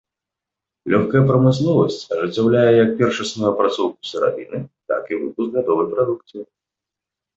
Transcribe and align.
Лёгкая 0.93 1.19
прамысловасць 1.31 1.97
ажыццяўляе 2.15 2.71
як 2.83 2.89
першасную 3.01 3.47
апрацоўку 3.53 3.99
сыравіны, 4.13 4.57
так 4.93 5.03
і 5.15 5.21
выпуск 5.23 5.49
гатовай 5.59 5.85
прадукцыі. 5.97 6.43